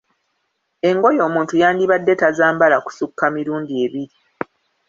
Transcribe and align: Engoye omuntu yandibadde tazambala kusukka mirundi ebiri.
Engoye 0.89 1.21
omuntu 1.27 1.53
yandibadde 1.61 2.13
tazambala 2.21 2.77
kusukka 2.85 3.25
mirundi 3.35 3.73
ebiri. 3.83 4.03